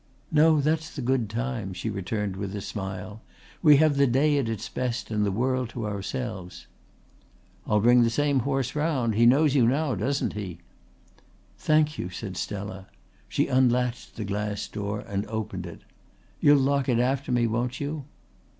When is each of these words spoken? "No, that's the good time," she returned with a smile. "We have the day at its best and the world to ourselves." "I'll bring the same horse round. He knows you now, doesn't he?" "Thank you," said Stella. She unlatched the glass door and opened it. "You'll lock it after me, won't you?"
"No, 0.31 0.61
that's 0.61 0.89
the 0.89 1.03
good 1.03 1.29
time," 1.29 1.73
she 1.73 1.87
returned 1.87 2.35
with 2.35 2.55
a 2.55 2.61
smile. 2.61 3.21
"We 3.61 3.77
have 3.77 3.97
the 3.97 4.07
day 4.07 4.39
at 4.39 4.49
its 4.49 4.67
best 4.67 5.11
and 5.11 5.23
the 5.23 5.31
world 5.31 5.69
to 5.69 5.85
ourselves." 5.85 6.65
"I'll 7.67 7.81
bring 7.81 8.01
the 8.01 8.09
same 8.09 8.39
horse 8.39 8.75
round. 8.75 9.13
He 9.13 9.27
knows 9.27 9.53
you 9.53 9.67
now, 9.67 9.93
doesn't 9.93 10.33
he?" 10.33 10.57
"Thank 11.59 11.99
you," 11.99 12.09
said 12.09 12.35
Stella. 12.35 12.87
She 13.29 13.45
unlatched 13.45 14.15
the 14.15 14.25
glass 14.25 14.67
door 14.67 15.01
and 15.01 15.23
opened 15.27 15.67
it. 15.67 15.81
"You'll 16.39 16.57
lock 16.57 16.89
it 16.89 16.97
after 16.97 17.31
me, 17.31 17.45
won't 17.45 17.79
you?" 17.79 18.05